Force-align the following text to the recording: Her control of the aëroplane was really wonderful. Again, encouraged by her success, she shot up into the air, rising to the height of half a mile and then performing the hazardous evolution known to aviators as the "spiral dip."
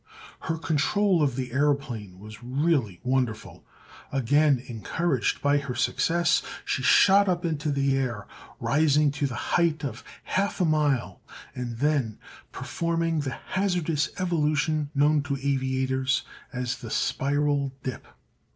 Her 0.39 0.57
control 0.57 1.21
of 1.21 1.35
the 1.35 1.51
aëroplane 1.51 2.17
was 2.17 2.41
really 2.41 2.99
wonderful. 3.03 3.63
Again, 4.11 4.59
encouraged 4.67 5.43
by 5.43 5.59
her 5.59 5.75
success, 5.75 6.41
she 6.65 6.81
shot 6.81 7.29
up 7.29 7.45
into 7.45 7.69
the 7.71 7.95
air, 7.95 8.25
rising 8.59 9.11
to 9.11 9.27
the 9.27 9.35
height 9.35 9.83
of 9.85 10.03
half 10.23 10.59
a 10.59 10.65
mile 10.65 11.21
and 11.53 11.77
then 11.77 12.17
performing 12.51 13.19
the 13.19 13.37
hazardous 13.51 14.09
evolution 14.17 14.89
known 14.95 15.21
to 15.21 15.37
aviators 15.37 16.23
as 16.51 16.77
the 16.79 16.89
"spiral 16.89 17.71
dip." 17.83 18.07